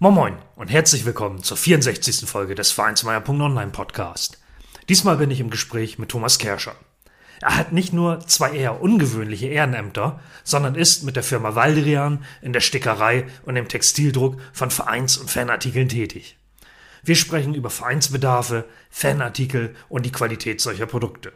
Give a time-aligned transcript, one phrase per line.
[0.00, 2.28] Moin Moin und herzlich willkommen zur 64.
[2.30, 4.38] Folge des Vereinsmeier.online Podcast.
[4.88, 6.76] Diesmal bin ich im Gespräch mit Thomas Kerscher.
[7.40, 12.52] Er hat nicht nur zwei eher ungewöhnliche Ehrenämter, sondern ist mit der Firma Waldrian in
[12.52, 16.38] der Stickerei und im Textildruck von Vereins- und Fanartikeln tätig.
[17.02, 21.32] Wir sprechen über Vereinsbedarfe, Fanartikel und die Qualität solcher Produkte.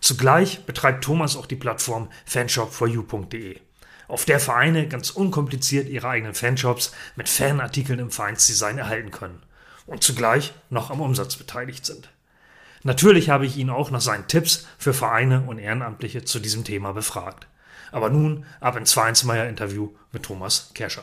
[0.00, 3.56] Zugleich betreibt Thomas auch die Plattform fanshop4u.de
[4.08, 9.42] auf der Vereine ganz unkompliziert ihre eigenen Fanshops mit Fanartikeln im Vereinsdesign erhalten können
[9.86, 12.10] und zugleich noch am Umsatz beteiligt sind.
[12.82, 16.92] Natürlich habe ich ihn auch nach seinen Tipps für Vereine und Ehrenamtliche zu diesem Thema
[16.92, 17.48] befragt.
[17.90, 21.02] Aber nun ab ins Vereinsmeier-Interview mit Thomas Kerscher.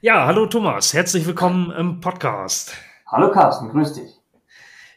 [0.00, 2.72] Ja, hallo Thomas, herzlich willkommen im Podcast.
[3.06, 4.10] Hallo Carsten, grüß dich.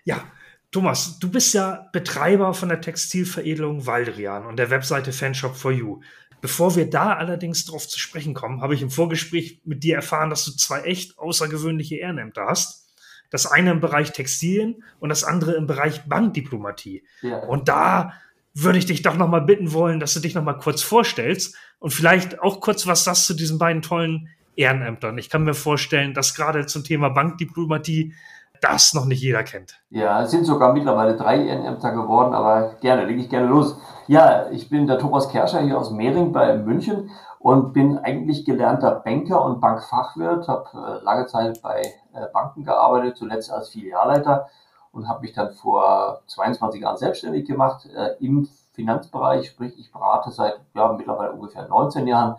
[0.04, 0.24] Ja,
[0.72, 6.02] Thomas, du bist ja Betreiber von der Textilveredelung Waldrian und der Webseite Fanshop for You.
[6.42, 10.30] Bevor wir da allerdings darauf zu sprechen kommen, habe ich im Vorgespräch mit dir erfahren,
[10.30, 12.90] dass du zwei echt außergewöhnliche Ehrenämter hast.
[13.30, 17.04] Das eine im Bereich Textilien und das andere im Bereich Bankdiplomatie.
[17.22, 17.38] Ja.
[17.38, 18.14] Und da
[18.54, 21.56] würde ich dich doch noch mal bitten wollen, dass du dich noch mal kurz vorstellst
[21.80, 25.18] und vielleicht auch kurz was sagst zu diesen beiden tollen Ehrenämtern.
[25.18, 28.14] Ich kann mir vorstellen, dass gerade zum Thema Bankdiplomatie
[28.62, 29.82] das noch nicht jeder kennt.
[29.90, 33.76] Ja, es sind sogar mittlerweile drei Ehrenämter geworden, aber gerne, lege ich gerne los.
[34.08, 37.10] Ja, ich bin der Thomas Kerscher hier aus Mehring bei München
[37.40, 41.82] und bin eigentlich gelernter Banker und Bankfachwirt, habe äh, lange Zeit bei
[42.14, 44.48] äh, Banken gearbeitet, zuletzt als Filialleiter
[44.92, 50.32] und habe mich dann vor 22 Jahren selbstständig gemacht äh, im Finanzbereich, sprich ich berate
[50.32, 52.36] seit ja, mittlerweile ungefähr 19 Jahren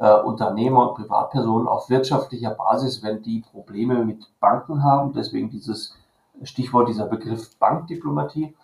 [0.00, 5.12] äh, Unternehmer und Privatpersonen auf wirtschaftlicher Basis, wenn die Probleme mit Banken haben.
[5.12, 5.94] Deswegen dieses
[6.42, 8.56] Stichwort, dieser Begriff Bankdiplomatie.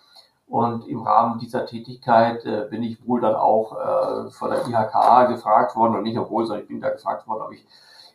[0.49, 5.29] Und im Rahmen dieser Tätigkeit äh, bin ich wohl dann auch äh, von der IHK
[5.29, 7.67] gefragt worden, und nicht obwohl, sondern ich bin da gefragt worden, ob ich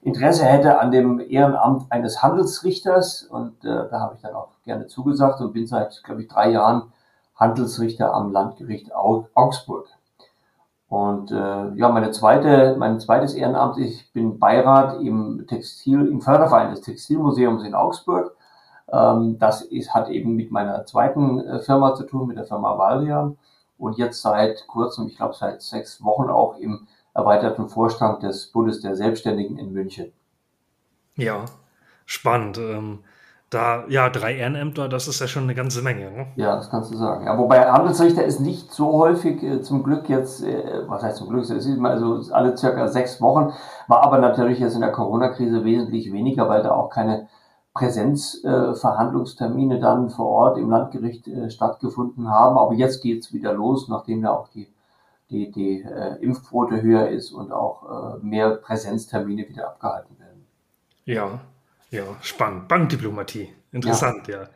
[0.01, 3.23] Interesse hätte an dem Ehrenamt eines Handelsrichters.
[3.23, 6.49] Und äh, da habe ich dann auch gerne zugesagt und bin seit, glaube ich, drei
[6.49, 6.91] Jahren
[7.35, 9.87] Handelsrichter am Landgericht Augsburg.
[10.91, 16.71] Und äh, ja, meine zweite, mein zweites Ehrenamt, ich bin Beirat im Textil, im Förderverein
[16.71, 18.35] des Textilmuseums in Augsburg.
[18.91, 22.77] Ähm, das ist, hat eben mit meiner zweiten äh, Firma zu tun, mit der Firma
[22.77, 23.37] Valian.
[23.77, 28.81] Und jetzt seit kurzem, ich glaube seit sechs Wochen auch im erweiterten Vorstand des Bundes
[28.81, 30.11] der Selbstständigen in München.
[31.15, 31.45] Ja,
[32.05, 32.57] spannend.
[32.57, 32.99] Ähm
[33.51, 36.09] da, ja, drei Ehrenämter, das ist ja schon eine ganze Menge.
[36.09, 36.27] Ne?
[36.37, 37.25] Ja, das kannst du sagen.
[37.25, 41.27] Ja, wobei Handelsrichter ist nicht so häufig, äh, zum Glück jetzt, äh, was heißt zum
[41.27, 43.51] Glück, es ist immer so alle circa sechs Wochen,
[43.87, 47.27] war aber natürlich jetzt in der Corona-Krise wesentlich weniger, weil da auch keine
[47.73, 52.57] Präsenzverhandlungstermine äh, dann vor Ort im Landgericht äh, stattgefunden haben.
[52.57, 54.69] Aber jetzt geht's wieder los, nachdem ja auch die,
[55.29, 60.45] die, die äh, Impfquote höher ist und auch äh, mehr Präsenztermine wieder abgehalten werden.
[61.03, 61.41] Ja,
[61.91, 62.67] ja, spannend.
[62.67, 63.53] Bankdiplomatie.
[63.71, 64.41] Interessant, ja.
[64.41, 64.49] Ja,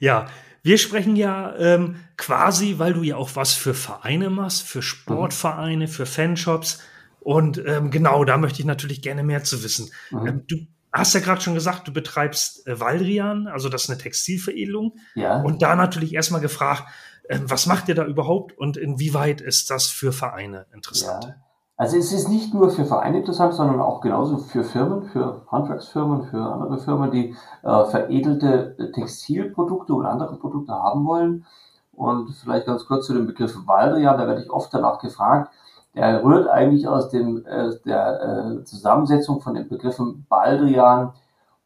[0.00, 0.28] ja
[0.62, 5.86] wir sprechen ja ähm, quasi, weil du ja auch was für Vereine machst, für Sportvereine,
[5.86, 5.90] mhm.
[5.90, 6.80] für Fanshops.
[7.20, 9.90] Und ähm, genau, da möchte ich natürlich gerne mehr zu wissen.
[10.10, 10.26] Mhm.
[10.26, 10.56] Ähm, du
[10.92, 14.96] hast ja gerade schon gesagt, du betreibst äh, Waldrian, also das ist eine Textilveredelung.
[15.14, 15.40] Ja.
[15.42, 16.84] Und da natürlich erstmal gefragt,
[17.28, 21.24] äh, was macht ihr da überhaupt und inwieweit ist das für Vereine interessant?
[21.24, 21.47] Ja.
[21.80, 26.24] Also es ist nicht nur für Vereine interessant, sondern auch genauso für Firmen, für Handwerksfirmen,
[26.24, 31.46] für andere Firmen, die äh, veredelte Textilprodukte und andere Produkte haben wollen.
[31.92, 35.52] Und vielleicht ganz kurz zu dem Begriff Waldrian, da werde ich oft danach gefragt.
[35.94, 38.22] Der rührt eigentlich aus dem, äh, der
[38.60, 41.12] äh, Zusammensetzung von den Begriffen Baldrian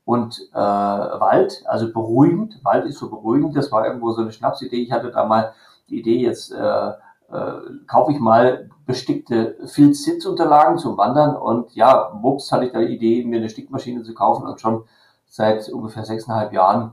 [0.05, 2.63] und äh, Wald, also beruhigend.
[2.65, 4.83] Wald ist so beruhigend, das war irgendwo so eine Schnapsidee.
[4.83, 5.55] Ich hatte da mal
[5.89, 6.93] die Idee, jetzt äh,
[7.33, 12.95] äh, kaufe ich mal bestickte Filz-Sitzunterlagen zum Wandern und ja, wups, hatte ich da die
[12.95, 14.85] Idee, mir eine Stickmaschine zu kaufen und schon
[15.27, 16.93] seit ungefähr sechseinhalb Jahren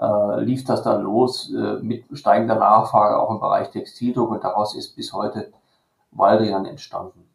[0.00, 4.74] äh, lief das dann los äh, mit steigender Nachfrage auch im Bereich Textildruck und daraus
[4.74, 5.52] ist bis heute
[6.12, 7.26] Waldrian entstanden.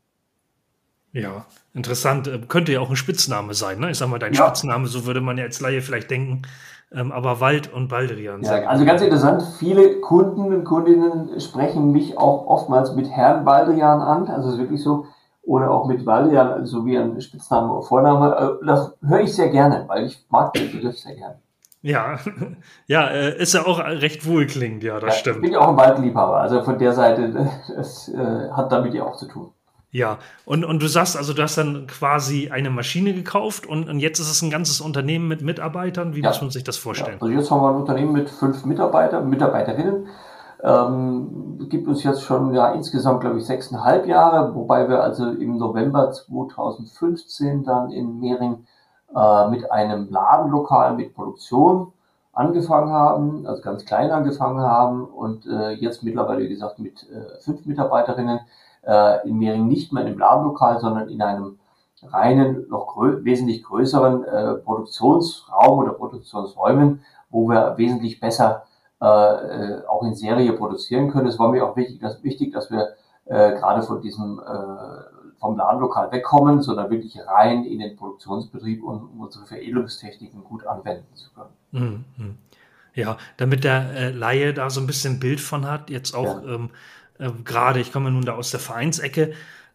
[1.12, 2.28] Ja, interessant.
[2.28, 3.92] Äh, könnte ja auch ein Spitzname sein, ne?
[3.92, 4.46] Ich sag mal, dein ja.
[4.46, 6.42] Spitzname, so würde man ja als Laie vielleicht denken.
[6.96, 8.42] Ähm, aber Wald und Baldrian.
[8.42, 14.02] Ja, also ganz interessant, viele Kunden und Kundinnen sprechen mich auch oftmals mit Herrn Baldrian
[14.02, 14.28] an.
[14.28, 15.06] Also es ist wirklich so.
[15.44, 18.60] oder auch mit Valdian, so wie ein Spitzname oder Vorname.
[18.62, 21.40] Äh, das höre ich sehr gerne, weil ich mag den Begriff sehr gerne.
[21.82, 22.18] Ja,
[22.88, 25.36] ja, äh, ist ja auch recht wohlklingend, ja, das ja, stimmt.
[25.38, 27.32] Ich bin ja auch ein Waldliebhaber, also von der Seite,
[27.76, 29.52] das äh, hat damit ja auch zu tun.
[29.96, 34.02] Ja, und, und du sagst also, du hast dann quasi eine Maschine gekauft und, und
[34.02, 36.16] jetzt ist es ein ganzes Unternehmen mit Mitarbeitern.
[36.16, 36.28] Wie ja.
[36.28, 37.20] muss man sich das vorstellen?
[37.22, 40.08] Ja, also jetzt haben wir ein Unternehmen mit fünf Mitarbeitern, Mitarbeiterinnen.
[40.62, 45.58] Ähm, gibt uns jetzt schon ja insgesamt, glaube ich, sechseinhalb Jahre, wobei wir also im
[45.58, 48.66] November 2015 dann in Mehring
[49.16, 51.94] äh, mit einem Ladenlokal mit Produktion
[52.34, 57.40] angefangen haben, also ganz klein angefangen haben und äh, jetzt mittlerweile, wie gesagt, mit äh,
[57.40, 58.42] fünf Mitarbeiterinnen
[58.86, 61.60] äh, in Mehring nicht mehr in einem Ladenlokal, sondern in einem
[62.04, 68.64] reinen, noch grö wesentlich größeren äh, Produktionsraum oder Produktionsräumen, wo wir wesentlich besser
[69.02, 71.28] äh, äh, auch in Serie produzieren können.
[71.28, 72.90] Es war mir auch wichtig, dass, wichtig, dass wir
[73.26, 79.10] äh, gerade von diesem äh, vom Ladenlokal wegkommen, sondern wirklich rein in den Produktionsbetrieb, um,
[79.14, 82.06] um unsere Veredelungstechniken gut anwenden zu können.
[82.18, 82.38] Mhm.
[82.94, 86.56] Ja, damit der äh, Laie da so ein bisschen Bild von hat, jetzt auch ja.
[86.56, 86.70] ähm,
[87.20, 89.34] äh, gerade, ich komme nun da aus der Vereinsecke,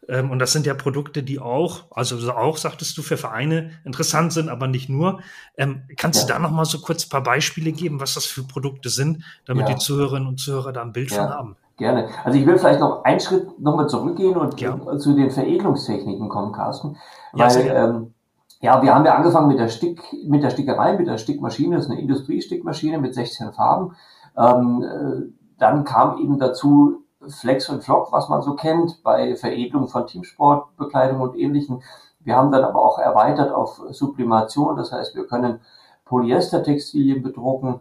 [0.09, 4.33] ähm, und das sind ja Produkte, die auch, also auch, sagtest du, für Vereine interessant
[4.33, 5.21] sind, aber nicht nur.
[5.57, 6.27] Ähm, kannst ja.
[6.27, 9.23] du da noch mal so kurz ein paar Beispiele geben, was das für Produkte sind,
[9.47, 9.75] damit ja.
[9.75, 11.19] die Zuhörerinnen und Zuhörer da ein Bild ja.
[11.19, 11.57] von haben?
[11.77, 12.09] Gerne.
[12.25, 14.79] Also ich will vielleicht noch einen Schritt nochmal zurückgehen und ja.
[14.99, 16.97] zu den Veredelungstechniken kommen, Carsten.
[17.33, 18.15] Weil, ja, ähm,
[18.61, 21.87] ja, wir haben ja angefangen mit der Stick, mit der Stickerei, mit der Stickmaschine, das
[21.87, 23.97] ist eine Industriestickmaschine mit 16 Farben.
[24.37, 29.89] Ähm, äh, dann kam eben dazu Flex und Flock, was man so kennt, bei Veredelung
[29.89, 31.83] von Teamsportbekleidung und ähnlichen.
[32.21, 35.61] Wir haben dann aber auch erweitert auf Sublimation, das heißt, wir können
[36.05, 37.81] Polyestertextilien bedrucken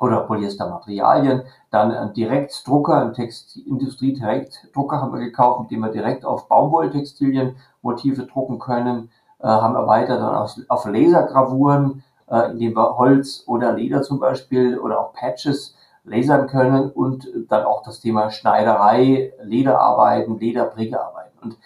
[0.00, 3.30] oder Polyestermaterialien, dann ein Direktdrucker, ein
[3.66, 9.74] Industrie-Direktdrucker haben wir gekauft, mit dem wir direkt auf Baumwolltextilien Motive drucken können, äh, haben
[9.74, 15.12] erweitert dann auf, auf Lasergravuren, äh, indem wir Holz oder Leder zum Beispiel oder auch
[15.12, 21.38] Patches lasern können und dann auch das Thema Schneiderei, Lederarbeiten, Lederprägearbeiten.
[21.40, 21.58] Und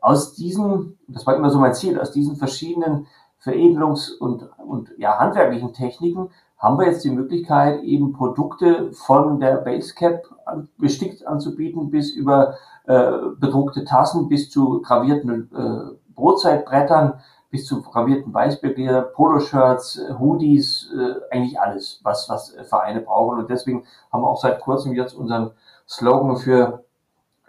[0.00, 3.06] aus diesen, das war immer so mein Ziel, aus diesen verschiedenen
[3.42, 9.56] Veredelungs- und, und ja, handwerklichen Techniken haben wir jetzt die Möglichkeit, eben Produkte von der
[9.56, 12.54] Basecap an, bestickt anzubieten, bis über
[12.84, 17.14] äh, bedruckte Tassen, bis zu gravierten äh, Brotzeitbrettern,
[17.50, 23.40] bis zu gravierten Weißbiergläser, Poloshirts, Hoodies, äh, eigentlich alles, was, was Vereine brauchen.
[23.40, 25.50] Und deswegen haben wir auch seit kurzem jetzt unseren
[25.88, 26.84] Slogan für,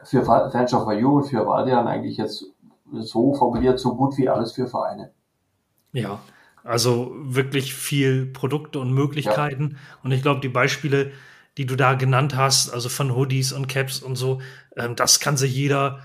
[0.04, 2.46] für Fans of You und für Valdian eigentlich jetzt
[2.92, 5.12] so formuliert, so gut wie alles für Vereine.
[5.94, 6.20] Ja,
[6.64, 9.72] also wirklich viel Produkte und Möglichkeiten.
[9.72, 9.78] Ja.
[10.04, 11.12] Und ich glaube, die Beispiele,
[11.58, 14.42] die du da genannt hast, also von Hoodies und Caps und so,
[14.76, 16.00] ähm, das kann sich jeder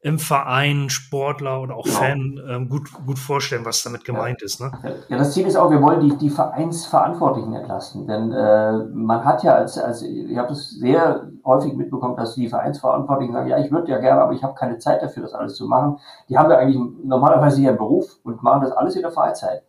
[0.00, 1.96] im Verein, Sportler oder auch genau.
[1.96, 4.44] Fan ähm, gut, gut vorstellen, was damit gemeint ja.
[4.44, 4.60] ist.
[4.60, 4.70] Ne?
[5.08, 8.06] Ja, das Ziel ist auch, wir wollen die, die Vereinsverantwortlichen entlasten.
[8.06, 12.48] Denn äh, man hat ja als, als ich habe das sehr häufig mitbekommen, dass die
[12.48, 15.56] Vereinsverantwortlichen sagen, ja, ich würde ja gerne, aber ich habe keine Zeit dafür, das alles
[15.56, 15.98] zu machen.
[16.28, 19.64] Die haben ja eigentlich normalerweise hier einen Beruf und machen das alles in der Freizeit.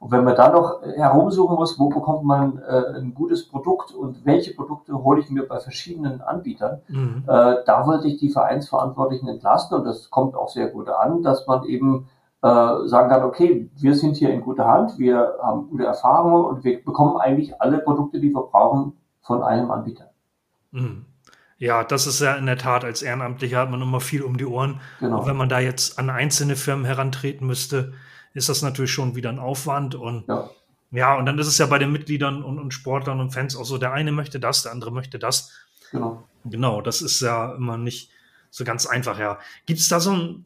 [0.00, 4.24] Und wenn man da noch herumsuchen muss, wo bekommt man äh, ein gutes Produkt und
[4.24, 7.24] welche Produkte hole ich mir bei verschiedenen Anbietern, mhm.
[7.26, 11.46] äh, da wollte ich die Vereinsverantwortlichen entlasten und das kommt auch sehr gut an, dass
[11.48, 12.08] man eben
[12.42, 16.64] äh, sagen kann, okay, wir sind hier in guter Hand, wir haben gute Erfahrungen und
[16.64, 20.10] wir bekommen eigentlich alle Produkte, die wir brauchen, von einem Anbieter.
[20.70, 21.04] Mhm.
[21.58, 24.46] Ja, das ist ja in der Tat, als Ehrenamtlicher hat man immer viel um die
[24.46, 24.80] Ohren.
[25.00, 25.18] Genau.
[25.18, 27.94] Und wenn man da jetzt an einzelne Firmen herantreten müsste,
[28.38, 30.50] ist das natürlich schon wieder ein Aufwand und ja.
[30.90, 33.64] ja, und dann ist es ja bei den Mitgliedern und, und Sportlern und Fans auch
[33.64, 35.52] so, der eine möchte das, der andere möchte das.
[35.90, 36.24] Genau.
[36.44, 38.10] Genau, das ist ja immer nicht
[38.50, 39.38] so ganz einfach, ja.
[39.66, 40.44] Gibt es da so ein,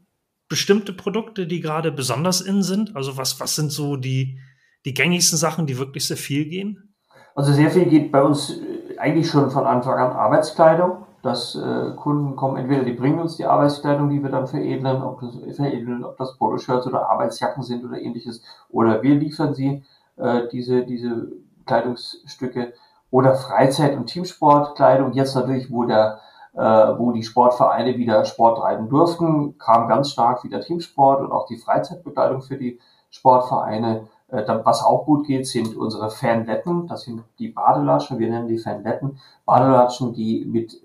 [0.52, 2.94] bestimmte Produkte, die gerade besonders in sind?
[2.94, 4.38] Also was, was sind so die,
[4.84, 6.92] die gängigsten Sachen, die wirklich sehr viel gehen?
[7.34, 11.92] Also sehr viel geht bei uns äh, eigentlich schon von Anfang an Arbeitskleidung dass äh,
[11.96, 16.04] Kunden kommen, entweder die bringen uns die Arbeitskleidung, die wir dann veredeln, ob das, veredeln,
[16.04, 19.84] ob das Poloshirts oder Arbeitsjacken sind oder ähnliches, oder wir liefern sie
[20.16, 21.28] äh, diese, diese
[21.64, 22.72] Kleidungsstücke
[23.10, 25.12] oder Freizeit- und Teamsportkleidung.
[25.12, 26.18] Jetzt natürlich, wo der
[26.54, 31.46] äh, wo die Sportvereine wieder Sport treiben durften, kam ganz stark wieder Teamsport und auch
[31.46, 32.78] die Freizeitbekleidung für die
[33.10, 34.08] Sportvereine.
[34.28, 36.86] Äh, was auch gut geht, sind unsere Fanletten.
[36.88, 38.18] Das sind die Badelatschen.
[38.18, 39.18] Wir nennen die Fanletten.
[39.46, 40.78] Badelatschen, die mit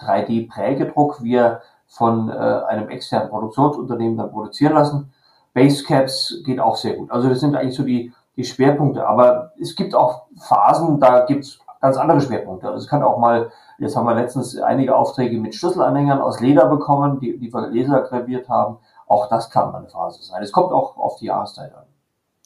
[0.00, 5.12] 3D-Prägedruck wir von äh, einem externen Produktionsunternehmen dann produzieren lassen.
[5.54, 7.10] Basecaps geht auch sehr gut.
[7.10, 9.06] Also das sind eigentlich so die, die Schwerpunkte.
[9.06, 12.66] Aber es gibt auch Phasen, da gibt's ganz andere Schwerpunkte.
[12.66, 16.66] Also es kann auch mal, jetzt haben wir letztens einige Aufträge mit Schlüsselanhängern aus Leder
[16.66, 18.78] bekommen, die, die wir Laser graviert haben.
[19.06, 20.42] auch das kann mal eine Phase sein.
[20.42, 21.84] Es kommt auch auf die Jahreszeit an.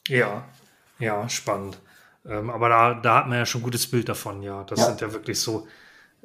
[0.06, 0.42] Ja,
[0.98, 1.80] ja, spannend.
[2.26, 4.64] Ähm, aber da, da hat man ja schon ein gutes Bild davon, ja.
[4.64, 4.86] Das ja.
[4.86, 5.66] sind ja wirklich so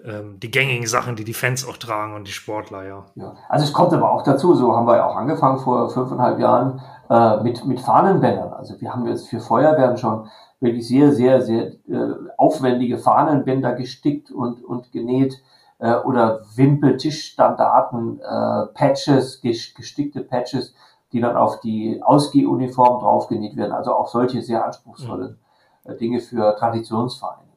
[0.04, 3.06] ähm, die gängigen Sachen, die die Fans auch tragen und die Sportler, ja.
[3.16, 3.36] ja.
[3.50, 6.82] Also es kommt aber auch dazu, so haben wir ja auch angefangen vor fünfeinhalb Jahren
[7.10, 8.54] äh, mit, mit Fahnenbändern.
[8.54, 10.28] Also wir haben jetzt für Feuerwehren schon
[10.60, 15.42] wirklich sehr, sehr, sehr äh, aufwendige Fahnenbänder gestickt und, und genäht
[15.80, 20.74] äh, oder Wimpel-Tischstandarten, äh, Patches, gestickte Patches,
[21.12, 23.72] die dann auf die Ausgehuniform draufgenäht werden.
[23.72, 25.38] Also auch solche sehr anspruchsvollen
[25.86, 25.98] mhm.
[25.98, 27.55] Dinge für Traditionsvereine.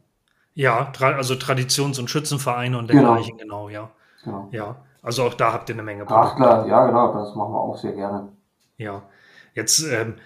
[0.58, 3.14] Ja, tra also Traditions- und Schützenvereine und genau.
[3.14, 3.90] dergleichen, genau, genau ja.
[4.24, 4.48] Genau.
[4.50, 7.60] Ja, also auch da habt ihr eine Menge Ach klar, ja, genau, das machen wir
[7.60, 8.32] auch sehr gerne.
[8.76, 9.02] Ja,
[9.54, 10.16] jetzt ähm,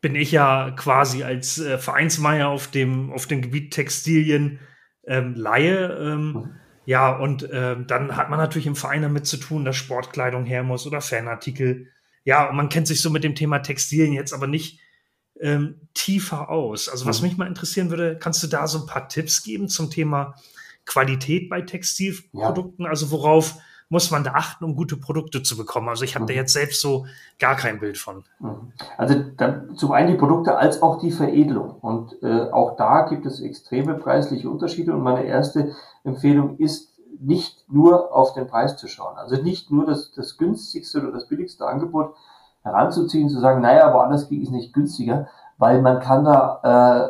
[0.00, 4.60] bin ich ja quasi als äh, Vereinsmeier auf dem, auf dem Gebiet Textilien
[5.08, 5.88] ähm, Laie.
[5.88, 6.50] Ähm, mhm.
[6.84, 10.62] Ja, und ähm, dann hat man natürlich im Verein damit zu tun, dass Sportkleidung her
[10.62, 11.88] muss oder Fanartikel.
[12.22, 14.78] Ja, und man kennt sich so mit dem Thema Textilien jetzt aber nicht
[15.44, 16.88] ähm, tiefer aus.
[16.88, 17.28] Also was mhm.
[17.28, 20.34] mich mal interessieren würde, kannst du da so ein paar Tipps geben zum Thema
[20.86, 22.86] Qualität bei Textilprodukten?
[22.86, 22.90] Ja.
[22.90, 23.54] Also worauf
[23.90, 25.90] muss man da achten, um gute Produkte zu bekommen?
[25.90, 26.28] Also ich habe mhm.
[26.28, 27.04] da jetzt selbst so
[27.38, 28.24] gar kein Bild von.
[28.40, 28.72] Mhm.
[28.96, 31.72] Also dann zum einen die Produkte als auch die Veredelung.
[31.72, 34.94] Und äh, auch da gibt es extreme preisliche Unterschiede.
[34.94, 39.16] Und meine erste Empfehlung ist, nicht nur auf den Preis zu schauen.
[39.18, 42.14] Also nicht nur das, das günstigste oder das billigste Angebot
[42.64, 45.28] heranzuziehen, zu sagen, naja, woanders kriege ich es nicht günstiger,
[45.58, 46.60] weil man kann da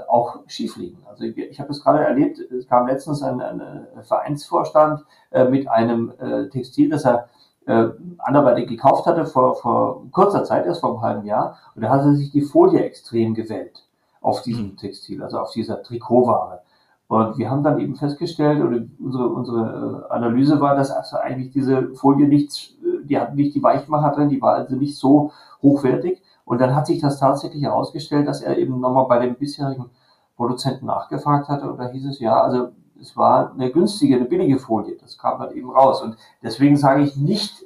[0.04, 0.98] äh, auch schief liegen.
[1.08, 5.68] Also ich, ich habe es gerade erlebt, es kam letztens ein, ein Vereinsvorstand äh, mit
[5.68, 7.28] einem äh, Textil, das er
[7.66, 11.88] äh, anderweitig gekauft hatte vor, vor kurzer Zeit, erst vor einem halben Jahr, und da
[11.88, 13.86] hatte sich die Folie extrem gewellt
[14.20, 14.76] auf diesem mhm.
[14.76, 16.60] Textil, also auf dieser Trikotware.
[17.06, 21.52] Und wir haben dann eben festgestellt, oder unsere, unsere äh, Analyse war, dass also eigentlich
[21.52, 22.73] diese Folie nichts, äh,
[23.06, 25.32] die hat nicht die Weichmacher drin, die war also nicht so
[25.62, 26.22] hochwertig.
[26.44, 29.90] Und dann hat sich das tatsächlich herausgestellt, dass er eben nochmal bei dem bisherigen
[30.36, 32.68] Produzenten nachgefragt hatte und da hieß es ja, also
[33.00, 34.96] es war eine günstige, eine billige Folie.
[35.00, 36.02] Das kam dann eben raus.
[36.02, 37.64] Und deswegen sage ich nicht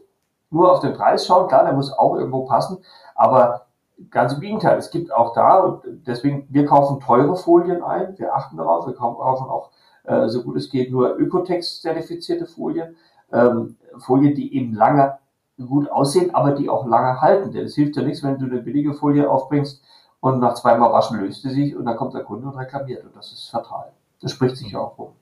[0.50, 2.78] nur auf den Preis schauen, klar, der muss auch irgendwo passen,
[3.14, 3.66] aber
[4.10, 8.34] ganz im Gegenteil, es gibt auch da, und deswegen, wir kaufen teure Folien ein, wir
[8.34, 9.70] achten darauf, wir kaufen auch,
[10.04, 12.96] äh, so gut es geht, nur Ökotex-zertifizierte Folien,
[13.32, 15.18] ähm, Folien, die eben lange
[15.66, 17.52] gut aussehen, aber die auch lange halten.
[17.52, 19.82] Denn es hilft ja nichts, wenn du eine billige Folie aufbringst
[20.20, 23.14] und nach zweimal waschen löst sie sich und dann kommt der Kunde und reklamiert und
[23.16, 23.92] das ist fatal.
[24.20, 25.12] Das spricht sich ja auch rum.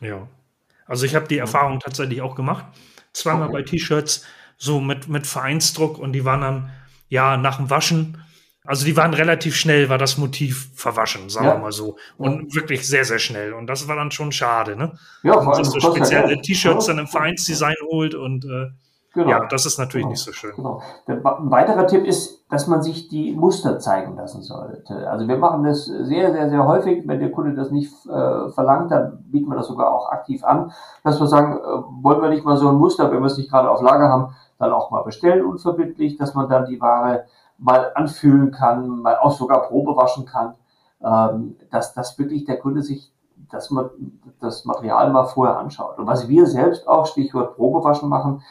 [0.00, 0.26] Ja.
[0.86, 2.64] Also ich habe die Erfahrung tatsächlich auch gemacht.
[3.12, 3.52] Zweimal okay.
[3.52, 4.24] bei T-Shirts,
[4.56, 6.70] so mit, mit Vereinsdruck und die waren dann,
[7.08, 8.22] ja, nach dem Waschen,
[8.64, 11.54] also die waren relativ schnell, war das Motiv verwaschen, sagen ja.
[11.54, 11.96] wir mal so.
[12.16, 12.60] Und ja.
[12.60, 13.54] wirklich sehr, sehr schnell.
[13.54, 14.96] Und das war dann schon schade, ne?
[15.24, 18.70] Ja, vor allem, dass du spezielle T-Shirts dann im Vereinsdesign holt und äh,
[19.14, 19.28] Genau.
[19.28, 20.12] Ja, das ist natürlich genau.
[20.12, 20.52] nicht so schön.
[20.56, 20.80] Genau.
[21.06, 25.10] ein weiterer Tipp ist, dass man sich die Muster zeigen lassen sollte.
[25.10, 27.06] Also wir machen das sehr, sehr, sehr häufig.
[27.06, 30.72] Wenn der Kunde das nicht äh, verlangt, dann bieten wir das sogar auch aktiv an,
[31.04, 33.50] dass wir sagen, äh, wollen wir nicht mal so ein Muster, wenn wir es nicht
[33.50, 37.24] gerade auf Lager haben, dann auch mal bestellen unverbindlich, dass man dann die Ware
[37.58, 40.54] mal anfühlen kann, mal auch sogar Probe waschen kann,
[41.04, 43.12] ähm, dass, dass wirklich der Kunde sich
[43.50, 43.90] dass man
[44.40, 45.98] das Material mal vorher anschaut.
[45.98, 48.42] Und was wir selbst auch, Stichwort Probewaschen machen,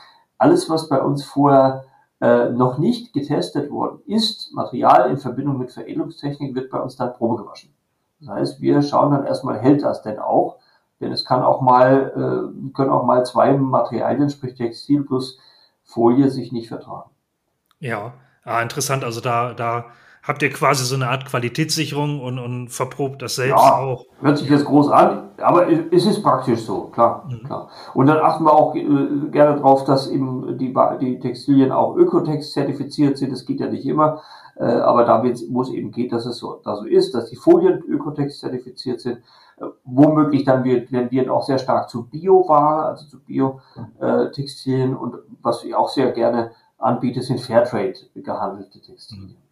[0.41, 1.85] alles, was bei uns vorher
[2.19, 7.13] äh, noch nicht getestet worden ist, Material in Verbindung mit Veredelungstechnik, wird bei uns dann
[7.13, 7.73] Probe gewaschen.
[8.19, 10.57] Das heißt, wir schauen dann erstmal, hält das denn auch?
[10.99, 15.39] Denn es kann auch mal, äh, können auch mal zwei Materialien, sprich Textil plus
[15.83, 17.09] Folie, sich nicht vertragen.
[17.79, 19.03] Ja, ah, interessant.
[19.03, 19.85] Also da, da
[20.23, 24.05] habt ihr quasi so eine Art Qualitätssicherung und, und verprobt das selbst ja, auch.
[24.21, 27.43] Hört sich jetzt groß an, aber es ist praktisch so, klar, mhm.
[27.45, 27.69] klar.
[27.93, 28.85] Und dann achten wir auch äh,
[29.31, 33.31] gerne darauf, dass eben die, die Textilien auch Ökotex zertifiziert sind.
[33.31, 34.21] Das geht ja nicht immer,
[34.57, 37.35] äh, aber da wo es eben geht, dass es so, da so ist, dass die
[37.35, 39.17] Folien Ökotex zertifiziert sind.
[39.57, 45.15] Äh, womöglich dann wird, werden wir auch sehr stark zu Bioware, also zu Bio-Textilien und
[45.41, 49.29] was wir auch sehr gerne anbieten, sind Fairtrade gehandelte Textilien.
[49.29, 49.50] Mhm.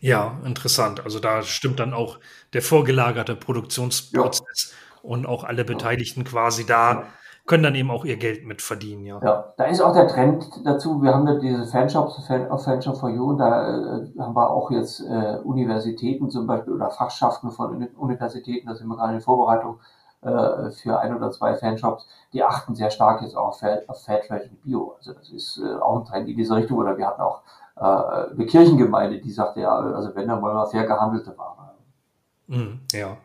[0.00, 1.04] Ja, interessant.
[1.04, 2.18] Also da stimmt dann auch
[2.52, 5.10] der vorgelagerte Produktionsprozess ja.
[5.10, 7.04] und auch alle Beteiligten quasi da
[7.46, 9.20] können dann eben auch ihr Geld mit verdienen, ja.
[9.22, 11.00] Ja, da ist auch der Trend dazu.
[11.00, 12.18] Wir haben ja diese Fanshops
[12.50, 16.90] auf Fanshop for You da äh, haben wir auch jetzt äh, Universitäten zum Beispiel oder
[16.90, 19.78] Fachschaften von Universitäten, da sind wir gerade in Vorbereitung
[20.22, 24.02] äh, für ein oder zwei Fanshops, die achten sehr stark jetzt auch auf, Fair, auf
[24.02, 24.94] Fairtrade und Bio.
[24.98, 26.78] Also das ist äh, auch ein Trend in diese Richtung.
[26.78, 27.42] Oder wir hatten auch
[27.76, 31.74] äh, eine Kirchengemeinde, die sagte, ja, also wenn, dann wollen wir fair gehandelte Ware.
[32.48, 33.16] Mhm, ja.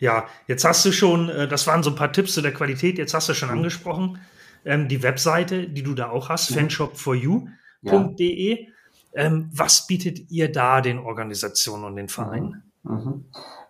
[0.00, 2.98] Ja, jetzt hast du schon, äh, das waren so ein paar Tipps zu der Qualität,
[2.98, 3.58] jetzt hast du schon mhm.
[3.58, 4.20] angesprochen,
[4.64, 6.54] ähm, die Webseite, die du da auch hast, mhm.
[6.54, 7.48] Fanshop for You.
[7.82, 8.08] Ja.
[9.14, 12.62] Ähm, was bietet ihr da den Organisationen und den Vereinen?
[12.82, 12.94] Mhm.
[12.94, 13.24] Mhm.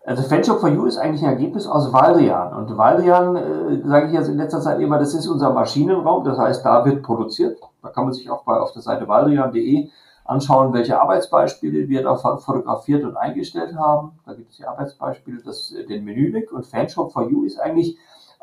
[0.05, 2.55] Also Fanshop for You ist eigentlich ein Ergebnis aus Valdrian.
[2.55, 6.25] Und Valdrian, äh, sage ich jetzt in letzter Zeit immer, das ist unser Maschinenraum.
[6.25, 7.59] Das heißt, da wird produziert.
[7.83, 9.89] Da kann man sich auch bei, auf der Seite valdrian.de
[10.29, 14.13] anschauen, welche Arbeitsbeispiele wir da fotografiert und eingestellt haben.
[14.27, 17.97] Da gibt es die Arbeitsbeispiele, das, den Menülink und Fanshop for You ist eigentlich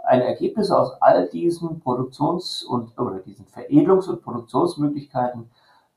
[0.04, 5.50] ein Ergebnis aus all diesen Produktions- und oder diesen Veredelungs- und Produktionsmöglichkeiten,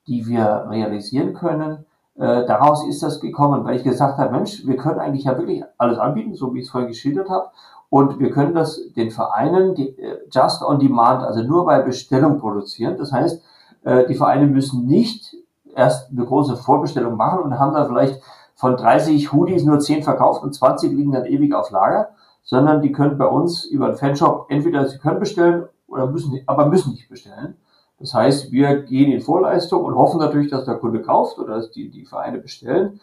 [0.07, 1.87] die wir realisieren können.
[2.16, 5.64] Äh, daraus ist das gekommen, weil ich gesagt habe, Mensch, wir können eigentlich ja wirklich
[5.78, 7.49] alles anbieten, so wie ich es vorhin geschildert habe.
[7.90, 12.38] Und wir können das den Vereinen die, äh, just on demand, also nur bei Bestellung
[12.38, 12.99] produzieren.
[12.99, 13.42] Das heißt,
[13.85, 15.35] äh, die Vereine müssen nicht
[15.78, 18.20] erst eine große Vorbestellung machen und haben dann vielleicht
[18.54, 22.11] von 30 Hoodies nur 10 verkauft und 20 liegen dann ewig auf Lager,
[22.42, 26.66] sondern die können bei uns über einen Fanshop entweder sie können bestellen oder müssen, aber
[26.66, 27.56] müssen nicht bestellen.
[28.00, 31.70] Das heißt, wir gehen in Vorleistung und hoffen natürlich, dass der Kunde kauft oder dass
[31.70, 33.00] die, die Vereine bestellen.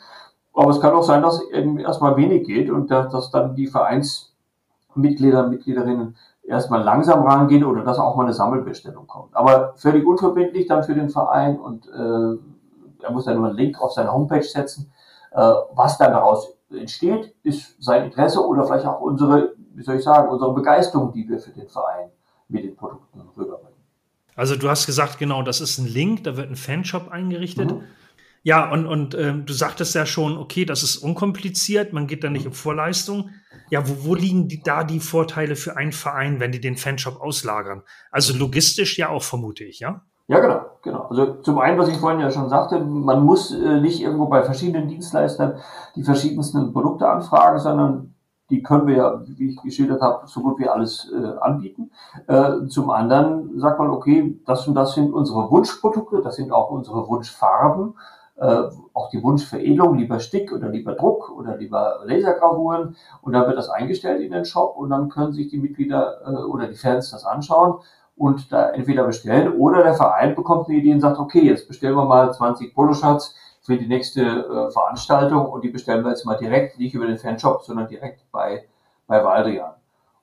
[0.54, 3.68] Aber es kann auch sein, dass eben erstmal wenig geht und dass, dass dann die
[3.68, 9.36] Vereinsmitglieder, Mitgliederinnen erstmal langsam rangehen oder dass auch mal eine Sammelbestellung kommt.
[9.36, 12.38] Aber völlig unverbindlich dann für den Verein und äh,
[13.06, 14.92] er muss dann nur einen Link auf seine Homepage setzen.
[15.32, 15.38] Äh,
[15.74, 20.30] was dann daraus entsteht, ist sein Interesse oder vielleicht auch unsere, wie soll ich sagen,
[20.30, 22.10] unsere Begeisterung, die wir für den Verein
[22.48, 23.76] mit den Produkten rüberbringen.
[24.36, 27.72] Also du hast gesagt, genau, das ist ein Link, da wird ein Fanshop eingerichtet.
[27.72, 27.84] Mhm.
[28.44, 32.30] Ja, und, und ähm, du sagtest ja schon, okay, das ist unkompliziert, man geht da
[32.30, 33.32] nicht in Vorleistung.
[33.72, 37.20] Ja, wo, wo liegen die, da die Vorteile für einen Verein, wenn die den Fanshop
[37.22, 37.82] auslagern?
[38.12, 40.06] Also logistisch ja auch, vermute ich, ja?
[40.28, 41.02] Ja, genau, genau.
[41.10, 44.42] Also zum einen, was ich vorhin ja schon sagte, man muss äh, nicht irgendwo bei
[44.42, 45.58] verschiedenen Dienstleistern
[45.96, 48.16] die verschiedensten Produkte anfragen, sondern
[48.50, 51.92] die können wir ja, wie ich geschildert habe, so gut wie alles äh, anbieten.
[52.28, 56.72] Äh, zum anderen sagt man, okay, das und das sind unsere Wunschprodukte, das sind auch
[56.72, 57.96] unsere Wunschfarben,
[58.38, 58.64] äh,
[58.94, 62.96] auch die Wunschveredelung, lieber Stick oder lieber Druck oder lieber Lasergravuren.
[63.22, 66.44] Und dann wird das eingestellt in den Shop und dann können sich die Mitglieder äh,
[66.44, 67.80] oder die Fans das anschauen
[68.18, 71.96] und da entweder bestellen oder der Verein bekommt eine Idee und sagt, okay, jetzt bestellen
[71.96, 76.38] wir mal 20 Poloshirts für die nächste äh, Veranstaltung und die bestellen wir jetzt mal
[76.38, 78.66] direkt, nicht über den Fanshop, sondern direkt bei,
[79.08, 79.74] bei Waldrian.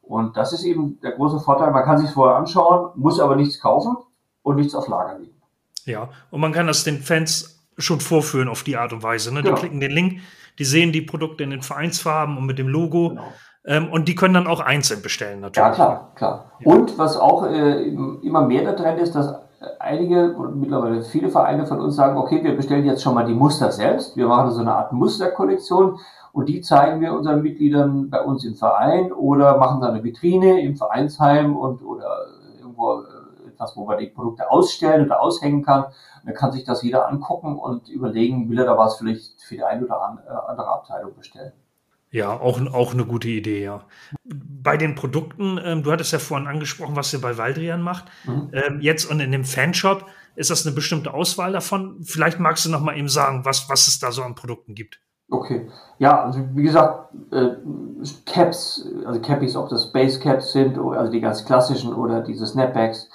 [0.00, 1.70] Und das ist eben der große Vorteil.
[1.70, 3.96] Man kann sich vorher anschauen, muss aber nichts kaufen
[4.42, 5.40] und nichts auf Lager legen.
[5.84, 9.32] Ja, und man kann das den Fans schon vorführen auf die Art und Weise.
[9.32, 9.40] Ne?
[9.40, 9.58] Die genau.
[9.58, 10.20] klicken den Link,
[10.58, 13.10] die sehen die Produkte in den Vereinsfarben und mit dem Logo.
[13.10, 13.32] Genau.
[13.64, 15.68] Ähm, und die können dann auch einzeln bestellen, natürlich.
[15.68, 16.44] Ja, klar, klar.
[16.60, 16.72] Ja.
[16.72, 17.84] Und was auch äh,
[18.22, 19.34] immer mehr der Trend ist, dass
[19.78, 23.34] einige und mittlerweile viele Vereine von uns sagen, okay, wir bestellen jetzt schon mal die
[23.34, 24.16] Muster selbst.
[24.16, 25.98] Wir machen so eine Art Musterkollektion
[26.32, 30.60] und die zeigen wir unseren Mitgliedern bei uns im Verein oder machen dann eine Vitrine
[30.62, 32.26] im Vereinsheim und oder
[32.58, 35.84] irgendwo äh, etwas, wo man die Produkte ausstellen oder aushängen kann.
[35.84, 39.56] Und dann kann sich das jeder angucken und überlegen, will er da was vielleicht für
[39.56, 41.52] die eine oder äh, andere Abteilung bestellen.
[42.12, 43.86] Ja, auch, auch eine gute Idee, ja.
[44.24, 48.04] Bei den Produkten, ähm, du hattest ja vorhin angesprochen, was ihr bei Valdrian macht.
[48.24, 48.50] Mhm.
[48.52, 50.04] Ähm, jetzt und in dem Fanshop,
[50.36, 52.02] ist das eine bestimmte Auswahl davon?
[52.02, 55.00] Vielleicht magst du noch mal eben sagen, was, was es da so an Produkten gibt.
[55.30, 55.70] Okay.
[55.98, 57.52] Ja, also wie gesagt, äh,
[58.26, 63.08] Caps, also Cappies, ob das Base Caps sind, also die ganz klassischen oder diese Snapbacks,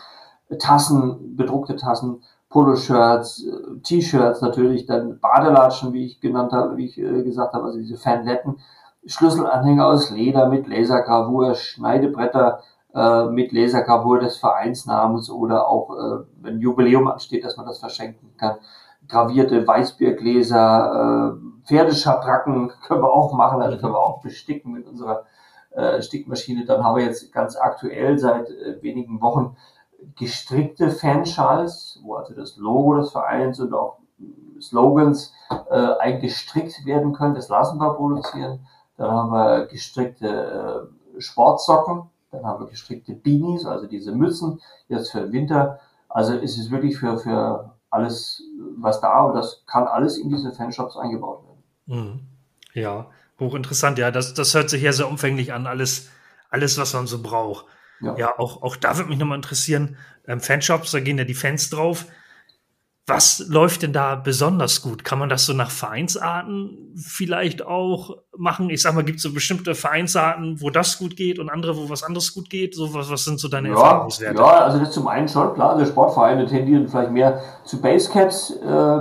[0.57, 6.97] Tassen, bedruckte Tassen, Poloshirts, äh, T-Shirts natürlich, dann Badelatschen, wie ich genannt habe, wie ich
[6.97, 8.57] äh, gesagt habe, also diese Fanletten
[9.07, 12.61] Schlüsselanhänger aus Leder mit Lasergravur, Schneidebretter
[12.93, 18.35] äh, mit Lasergravur des Vereinsnamens oder auch, äh, wenn Jubiläum ansteht, dass man das verschenken
[18.37, 18.57] kann.
[19.07, 25.25] Gravierte Weißbiergläser, äh, Pferdeschabracken können wir auch machen, also können wir auch besticken mit unserer
[25.71, 26.65] äh, Stickmaschine.
[26.65, 29.55] Dann haben wir jetzt ganz aktuell seit äh, wenigen Wochen
[30.15, 33.99] gestrickte Fanschals, wo also das Logo des Vereins und auch
[34.59, 35.33] Slogans
[35.69, 37.35] äh, eingestrickt werden können.
[37.35, 38.59] Das lassen wir produzieren.
[38.97, 42.03] Dann haben wir gestrickte äh, Sportsocken.
[42.31, 45.79] Dann haben wir gestrickte Beanies, also diese Mützen, jetzt für den Winter.
[46.09, 48.43] Also es ist wirklich für, für alles
[48.77, 51.63] was da und das kann alles in diese Fanshops eingebaut werden.
[51.85, 52.19] Mhm.
[52.73, 53.07] Ja,
[53.39, 53.97] hochinteressant.
[53.97, 55.67] Ja, das, das hört sich ja sehr umfänglich an.
[55.67, 56.09] Alles,
[56.49, 57.65] alles was man so braucht.
[58.01, 59.97] Ja, ja auch, auch da würde mich nochmal interessieren.
[60.27, 62.05] Ähm, Fanshops, da gehen ja die Fans drauf.
[63.09, 65.05] Was läuft denn da besonders gut?
[65.05, 68.69] Kann man das so nach Vereinsarten vielleicht auch machen?
[68.69, 71.89] Ich sag mal, gibt es so bestimmte Vereinsarten, wo das gut geht und andere, wo
[71.89, 72.75] was anderes gut geht?
[72.75, 74.41] So, was, was sind so deine ja, Erfahrungswerte?
[74.41, 78.99] Ja, also das zum einen schon, klar, also Sportvereine tendieren vielleicht mehr zu Basecaps äh,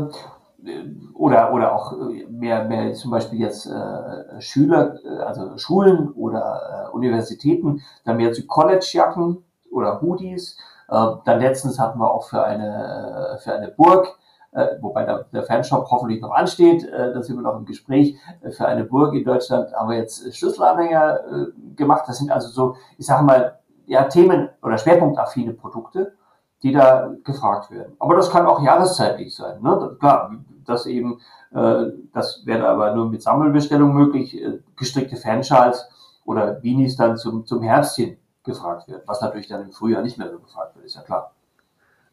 [1.14, 1.96] oder, oder auch
[2.30, 8.32] mehr, mehr zum Beispiel jetzt äh, Schüler, äh, also Schulen oder äh, Universitäten, dann mehr
[8.32, 9.38] zu Collegejacken
[9.72, 14.16] oder Hoodies Äh, dann letztens hatten wir auch für eine, für eine Burg,
[14.56, 18.16] äh, wobei der, der Fanshop hoffentlich noch ansteht, äh, da sind wir noch im Gespräch,
[18.40, 22.04] äh, für eine Burg in Deutschland haben wir jetzt Schlüsselanhänger äh, gemacht.
[22.06, 26.14] Das sind also so, ich sage mal, ja, Themen- oder schwerpunktaffine Produkte,
[26.62, 27.96] die da gefragt werden.
[27.98, 29.60] Aber das kann auch jahreszeitlich sein.
[29.60, 29.96] Ne?
[30.00, 30.32] Klar,
[30.64, 31.20] das eben,
[31.52, 35.86] äh, das wäre aber nur mit Sammelbestellung möglich, äh, gestrickte Fanschals
[36.24, 38.00] oder Beanies dann zum, zum Herbst
[38.46, 41.32] gefragt wird, was natürlich dann im Frühjahr nicht mehr so gefragt wird, ist ja klar.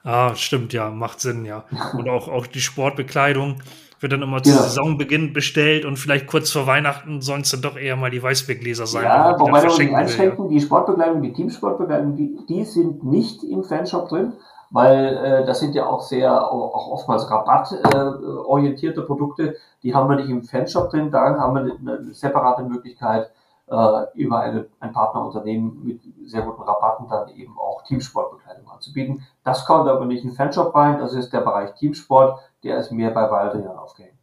[0.03, 1.63] Ah, stimmt, ja, macht Sinn, ja.
[1.93, 3.61] Und auch, auch die Sportbekleidung
[4.03, 4.57] wird dann immer zu ja.
[4.57, 8.85] Saisonbeginn bestellt und vielleicht kurz vor Weihnachten sollen es dann doch eher mal die Weißbiergläser
[8.85, 9.05] sein.
[9.05, 14.09] Ja, wobei wir uns einschränken, die Sportbekleidung, die Teamsportbekleidung, die, die sind nicht im Fanshop
[14.09, 14.33] drin,
[14.71, 20.17] weil äh, das sind ja auch sehr, auch oftmals rabattorientierte äh, Produkte, die haben wir
[20.17, 23.31] nicht im Fanshop drin, da haben wir eine separate Möglichkeit,
[23.67, 29.25] äh, über eine, ein Partnerunternehmen mit sehr guten Rabatten dann eben auch Teamsportbekleidung anzubieten.
[29.43, 33.11] Das kommt aber nicht in Fanshop rein, das ist der Bereich Teamsport, der ist mehr
[33.11, 34.13] bei Waldrian aufgehängt.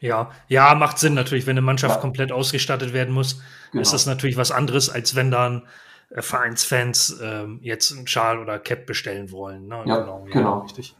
[0.00, 2.00] Ja, ja, macht Sinn natürlich, wenn eine Mannschaft ja.
[2.00, 3.82] komplett ausgestattet werden muss, genau.
[3.82, 5.66] ist das natürlich was anderes, als wenn dann
[6.10, 9.66] äh, Vereinsfans äh, jetzt einen Schal oder Cap bestellen wollen.
[9.66, 9.82] Ne?
[9.86, 10.24] Ja, genau.
[10.26, 10.58] Ja, genau.
[10.60, 10.96] Richtig.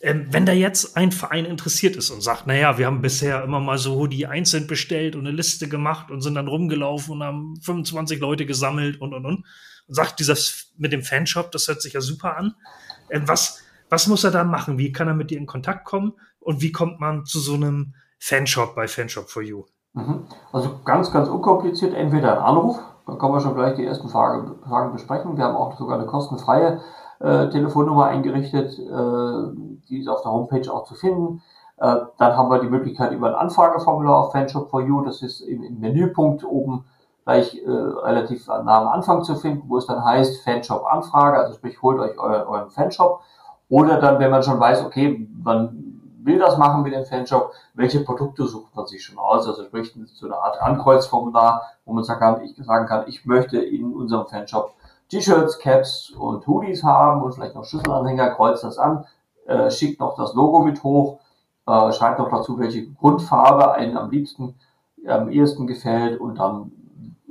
[0.00, 3.58] Ähm, wenn da jetzt ein Verein interessiert ist und sagt, naja, wir haben bisher immer
[3.58, 7.60] mal so Hoodie einzeln bestellt und eine Liste gemacht und sind dann rumgelaufen und haben
[7.62, 9.44] 25 Leute gesammelt und und und,
[9.88, 12.54] und sagt dieses mit dem Fanshop, das hört sich ja super an.
[13.10, 14.78] Ähm, was, was muss er da machen?
[14.78, 16.12] Wie kann er mit dir in Kontakt kommen?
[16.38, 19.64] Und wie kommt man zu so einem Fanshop bei Fanshop for You?
[19.94, 20.26] Mhm.
[20.52, 24.62] Also ganz, ganz unkompliziert, entweder ein Anruf, dann können wir schon gleich die ersten Fragen,
[24.62, 25.36] Fragen besprechen.
[25.36, 26.80] Wir haben auch sogar eine kostenfreie
[27.20, 31.42] äh, Telefonnummer eingerichtet, äh, die ist auf der Homepage auch zu finden.
[31.78, 35.40] Äh, dann haben wir die Möglichkeit über ein Anfrageformular auf Fanshop for You, das ist
[35.40, 36.84] im, im Menüpunkt oben
[37.24, 41.54] gleich äh, relativ nah am Anfang zu finden, wo es dann heißt Fanshop Anfrage, also
[41.54, 43.20] sprich holt euch euer, euren Fanshop.
[43.68, 48.00] Oder dann, wenn man schon weiß, okay, man will das machen mit dem Fanshop, welche
[48.00, 49.46] Produkte sucht man sich schon aus?
[49.46, 53.58] Also sprich so eine Art Ankreuzformular, wo man sagen kann, ich sagen kann, ich möchte
[53.58, 54.72] in unserem Fanshop
[55.08, 59.06] T-Shirts, Caps und Hoodies haben und vielleicht noch Schlüsselanhänger, kreuzt das an,
[59.46, 61.20] äh, schickt noch das Logo mit hoch,
[61.66, 64.54] äh, schreibt noch dazu, welche Grundfarbe einen am liebsten,
[65.06, 66.72] am ehesten gefällt und dann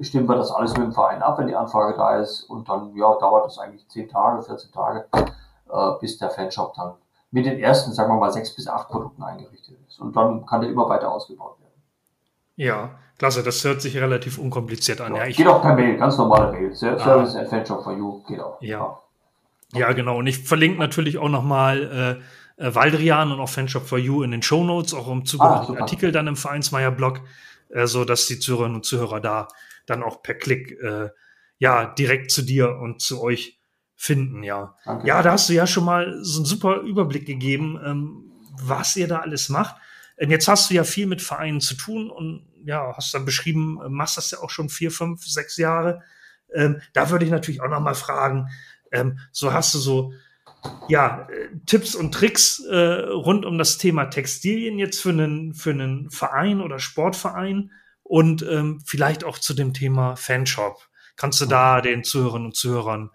[0.01, 2.95] stimmen wir das alles mit dem Verein ab, wenn die Anfrage da ist und dann
[2.95, 6.93] ja, dauert das eigentlich 10 Tage, 14 Tage, äh, bis der Fanshop dann
[7.31, 9.99] mit den ersten, sagen wir mal, sechs bis acht Produkten eingerichtet ist.
[9.99, 11.66] Und dann kann der immer weiter ausgebaut werden.
[12.57, 15.15] Ja, klasse, das hört sich relativ unkompliziert an.
[15.15, 16.75] Ja, ja geht auch per Mail, ganz normale Mail.
[16.75, 17.39] Service ah.
[17.39, 18.61] Adventure for You geht auch.
[18.61, 18.99] Ja.
[19.73, 20.17] Ja, genau.
[20.17, 22.19] Und ich verlinke natürlich auch nochmal
[22.57, 25.77] äh, äh, Waldrian und auch Fanshop for You in den Show Notes, auch im zugehörigen
[25.77, 27.21] ah, Artikel dann im Vereinsmeier-Blog,
[27.69, 29.47] äh, so dass die Zuhörerinnen und Zuhörer da
[29.85, 31.09] dann auch per Klick äh,
[31.59, 33.59] ja direkt zu dir und zu euch
[33.95, 34.75] finden, ja.
[34.85, 35.07] Danke.
[35.07, 39.07] Ja, da hast du ja schon mal so einen super Überblick gegeben, ähm, was ihr
[39.07, 39.75] da alles macht.
[40.19, 43.79] Und jetzt hast du ja viel mit Vereinen zu tun und ja, hast dann beschrieben,
[43.83, 46.01] äh, machst das ja auch schon vier, fünf, sechs Jahre.
[46.53, 48.49] Ähm, da würde ich natürlich auch noch mal fragen,
[48.91, 50.13] ähm, so hast du so
[50.87, 55.71] ja, äh, Tipps und Tricks äh, rund um das Thema Textilien jetzt für einen, für
[55.71, 57.71] einen Verein oder Sportverein
[58.03, 60.87] und ähm, vielleicht auch zu dem Thema Fanshop.
[61.15, 63.09] Kannst du da den Zuhörerinnen und Zuhörern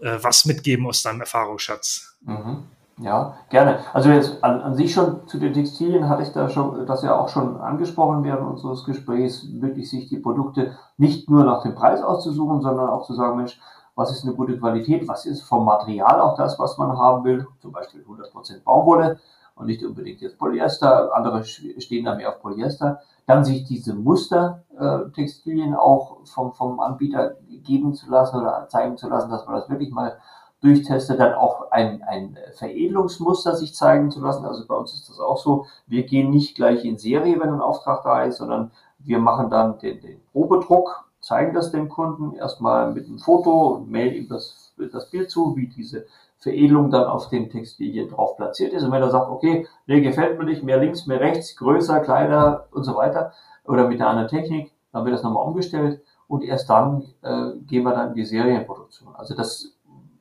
[0.00, 2.16] äh, was mitgeben aus deinem Erfahrungsschatz?
[2.22, 2.64] Mhm.
[3.00, 3.78] Ja, gerne.
[3.92, 7.16] Also jetzt an, an, sich schon zu den Textilien hatte ich da schon, das ja
[7.16, 12.02] auch schon angesprochen während unseres Gesprächs, wirklich sich die Produkte nicht nur nach dem Preis
[12.02, 13.60] auszusuchen, sondern auch zu sagen, Mensch,
[13.94, 17.46] was ist eine gute Qualität, was ist vom Material auch das, was man haben will,
[17.60, 19.20] zum Beispiel 100% Baumwolle
[19.54, 25.72] und nicht unbedingt jetzt Polyester, andere stehen da mehr auf Polyester, dann sich diese Mustertextilien
[25.74, 29.68] äh, auch vom, vom Anbieter geben zu lassen oder zeigen zu lassen, dass man das
[29.68, 30.16] wirklich mal
[30.60, 34.44] durchtestet, dann auch ein, ein Veredelungsmuster sich zeigen zu lassen.
[34.44, 37.60] Also bei uns ist das auch so, wir gehen nicht gleich in Serie, wenn ein
[37.60, 42.92] Auftrag da ist, sondern wir machen dann den, den Probedruck, zeigen das dem Kunden erstmal
[42.92, 46.06] mit einem Foto und mailen ihm das, das Bild zu, wie diese
[46.38, 48.84] Veredelung dann auf den Textilien drauf platziert ist.
[48.84, 52.66] Und wenn er sagt, okay, nee, gefällt mir nicht, mehr links, mehr rechts, größer, kleiner
[52.70, 53.32] und so weiter,
[53.64, 57.84] oder mit einer anderen Technik, dann wird das nochmal umgestellt und erst dann äh, gehen
[57.84, 59.14] wir dann in die Serienproduktion.
[59.14, 59.74] Also das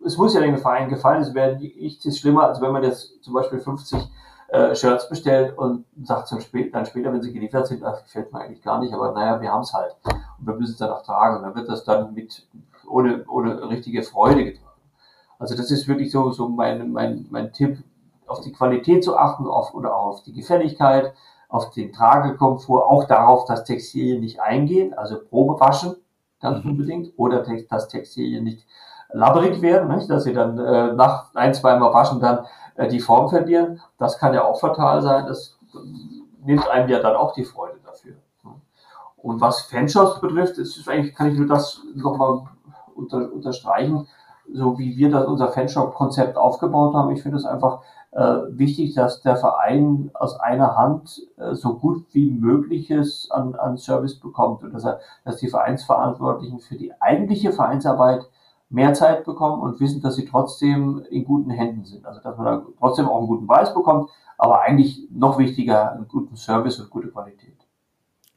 [0.08, 3.34] es muss ja dem Verein gefallen, es wäre nichts schlimmer, als wenn man jetzt zum
[3.34, 4.00] Beispiel 50
[4.50, 8.32] äh, Shirts bestellt und sagt zum spät, dann später, wenn sie geliefert sind, das gefällt
[8.32, 9.96] mir eigentlich gar nicht, aber naja, wir haben es halt.
[10.06, 11.38] Und wir müssen es dann auch tragen.
[11.38, 12.48] Und dann wird das dann mit
[12.88, 14.82] ohne, ohne richtige Freude getragen.
[15.38, 17.84] Also das ist wirklich so, so mein, mein, mein Tipp,
[18.26, 21.14] auf die Qualität zu achten, auf, oder auch auf die Gefälligkeit,
[21.50, 25.96] auf den Tragekomfort, auch darauf, dass Textilien nicht eingehen, also Probe waschen,
[26.42, 26.72] ganz mhm.
[26.72, 28.66] unbedingt, oder dass Textilien nicht
[29.12, 30.10] labberig werden, nicht?
[30.10, 33.82] dass sie dann äh, nach ein, zweimal waschen dann äh, die Form verlieren.
[33.98, 35.26] Das kann ja auch fatal sein.
[35.28, 35.58] Das
[36.44, 38.14] nimmt einem ja dann auch die Freude dafür.
[39.18, 42.44] Und was Fanshops betrifft, ist eigentlich, kann ich nur das nochmal
[42.96, 44.08] unter, unterstreichen,
[44.54, 47.12] so wie wir das unser Fanshop-Konzept aufgebaut haben.
[47.12, 52.06] Ich finde es einfach äh, wichtig, dass der Verein aus einer Hand äh, so gut
[52.14, 57.52] wie mögliches an, an Service bekommt und dass, er, dass die Vereinsverantwortlichen für die eigentliche
[57.52, 58.26] Vereinsarbeit
[58.70, 62.06] mehr Zeit bekommen und wissen, dass sie trotzdem in guten Händen sind.
[62.06, 66.08] Also dass man da trotzdem auch einen guten Preis bekommt, aber eigentlich noch wichtiger einen
[66.08, 67.56] guten Service und gute Qualität.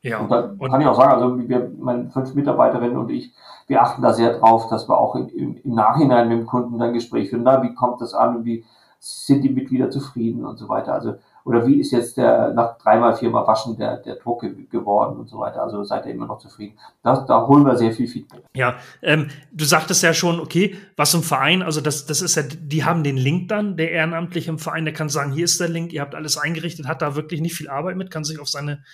[0.02, 0.20] Ja.
[0.20, 3.34] Und da und kann ich auch sagen, also wir, meine fünf Mitarbeiterinnen und ich,
[3.66, 6.94] wir achten da sehr drauf, dass wir auch im, im Nachhinein mit dem Kunden dann
[6.94, 7.42] Gespräch führen.
[7.42, 8.44] Na, wie kommt das an?
[8.44, 8.64] Wie
[8.98, 10.94] sind die Mitglieder zufrieden und so weiter?
[10.94, 11.14] Also
[11.50, 15.40] oder wie ist jetzt der nach dreimal, viermal Waschen der, der Druck geworden und so
[15.40, 15.60] weiter.
[15.60, 16.78] Also seid ihr immer noch zufrieden.
[17.02, 18.44] Da, da holen wir sehr viel Feedback.
[18.54, 22.44] Ja, ähm, du sagtest ja schon, okay, was im Verein, also das, das ist ja,
[22.44, 25.68] die haben den Link dann, der ehrenamtliche im Verein, der kann sagen, hier ist der
[25.68, 28.48] Link, ihr habt alles eingerichtet, hat da wirklich nicht viel Arbeit mit, kann sich auf
[28.48, 28.84] seine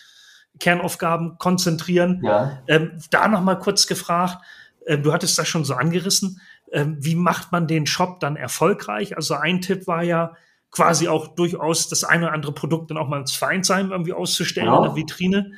[0.59, 2.23] Kernaufgaben konzentrieren.
[2.25, 2.63] Ja.
[2.69, 4.39] Ähm, da noch mal kurz gefragt,
[4.87, 6.41] äh, du hattest das schon so angerissen,
[6.73, 9.15] ähm, wie macht man den Shop dann erfolgreich?
[9.15, 10.33] Also ein Tipp war ja,
[10.71, 14.69] quasi auch durchaus das eine oder andere Produkt dann auch mal ins Vereinsheim irgendwie auszustellen
[14.69, 14.77] ja.
[14.77, 15.53] in der Vitrine.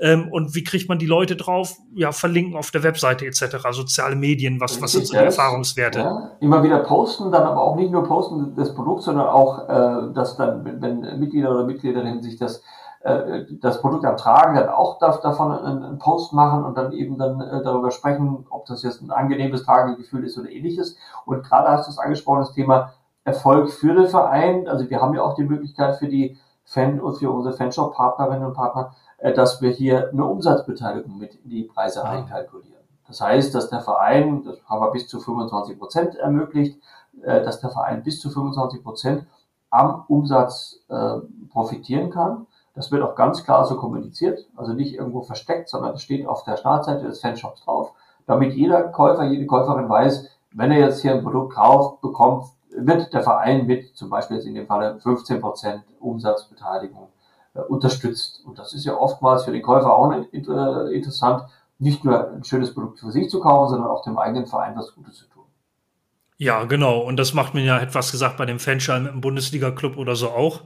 [0.00, 1.76] Ähm, und wie kriegt man die Leute drauf?
[1.94, 5.98] Ja, verlinken auf der Webseite etc., soziale Medien, was, was sind so die Erfahrungswerte?
[6.00, 10.12] Ja, immer wieder posten, dann aber auch nicht nur posten des Produkts, sondern auch, äh,
[10.14, 12.62] dass dann, wenn, Mitglieder oder Mitgliederinnen sich das
[13.04, 17.62] äh, das Produkt ertragen, dann auch davon einen Post machen und dann eben dann äh,
[17.62, 20.96] darüber sprechen, ob das jetzt ein angenehmes Tagegefühl ist oder ähnliches.
[21.26, 22.92] Und gerade hast du es angesprochen, das Thema
[23.24, 24.68] Erfolg für den Verein.
[24.68, 28.54] Also wir haben ja auch die Möglichkeit für die Fan und für unsere Fanshop-Partnerinnen und
[28.54, 32.06] Partner, äh, dass wir hier eine Umsatzbeteiligung mit in die Preise ja.
[32.06, 32.82] einkalkulieren.
[33.06, 36.80] Das heißt, dass der Verein, das haben wir bis zu 25 Prozent ermöglicht,
[37.22, 39.26] äh, dass der Verein bis zu 25 Prozent
[39.70, 41.18] am Umsatz äh,
[41.50, 42.46] profitieren kann.
[42.74, 46.44] Das wird auch ganz klar so kommuniziert, also nicht irgendwo versteckt, sondern es steht auf
[46.44, 47.92] der Startseite des Fanshops drauf,
[48.26, 53.12] damit jeder Käufer, jede Käuferin weiß, wenn er jetzt hier ein Produkt kauft, bekommt wird
[53.12, 57.08] der Verein mit zum Beispiel jetzt in dem Falle 15 Prozent Umsatzbeteiligung
[57.54, 58.42] äh, unterstützt.
[58.44, 61.44] Und das ist ja oftmals für den Käufer auch inter interessant,
[61.78, 64.94] nicht nur ein schönes Produkt für sich zu kaufen, sondern auch dem eigenen Verein was
[64.94, 65.44] Gutes zu tun.
[66.36, 67.00] Ja, genau.
[67.00, 70.62] Und das macht man ja etwas gesagt bei dem Fanschein im Bundesliga-Club oder so auch.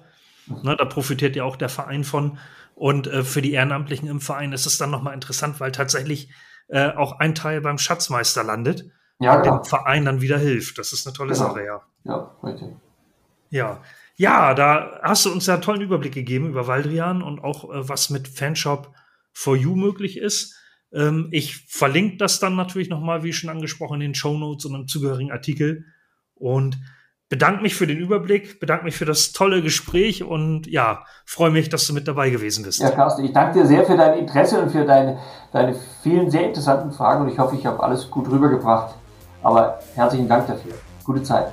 [0.47, 0.62] Mhm.
[0.62, 2.38] Ne, da profitiert ja auch der Verein von.
[2.75, 6.31] Und äh, für die Ehrenamtlichen im Verein ist es dann nochmal interessant, weil tatsächlich
[6.69, 9.59] äh, auch ein Teil beim Schatzmeister landet ja, genau.
[9.59, 10.79] dem Verein dann wieder hilft.
[10.79, 11.49] Das ist eine tolle genau.
[11.49, 11.83] Sache, ja.
[12.07, 12.69] Ja, richtig.
[13.51, 13.81] Ja.
[14.19, 17.88] Ja, da hast du uns ja einen tollen Überblick gegeben über Waldrian und auch äh,
[17.88, 18.90] was mit Fanshop
[19.33, 20.57] for You möglich ist.
[20.92, 24.75] Ähm, ich verlinke das dann natürlich nochmal, wie schon angesprochen, in den Show Notes und
[24.75, 25.85] im zugehörigen Artikel.
[26.35, 26.79] Und
[27.29, 31.69] bedanke mich für den Überblick, bedanke mich für das tolle Gespräch und ja, freue mich,
[31.69, 32.81] dass du mit dabei gewesen bist.
[32.81, 35.19] Ja, Carsten, ich danke dir sehr für dein Interesse und für deine,
[35.53, 38.95] deine vielen sehr interessanten Fragen und ich hoffe, ich habe alles gut rübergebracht.
[39.42, 40.73] Aber herzlichen Dank dafür.
[41.05, 41.53] Gute Zeit.